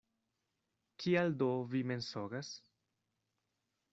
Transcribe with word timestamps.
Kial 1.03 1.35
do 1.43 1.51
vi 1.75 1.83
mensogas? 1.91 2.51